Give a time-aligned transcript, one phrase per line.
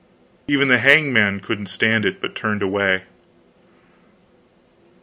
[0.47, 3.03] Even the hangman couldn't stand it, but turned away.